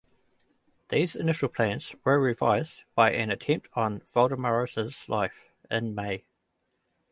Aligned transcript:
These 0.89 1.15
initial 1.15 1.47
plans 1.47 1.93
were 2.03 2.19
revised 2.19 2.85
by 2.95 3.11
an 3.11 3.29
attempt 3.29 3.67
on 3.75 3.99
Voldemaras's 3.99 5.07
life 5.07 5.51
in 5.69 5.93
May. 5.93 6.23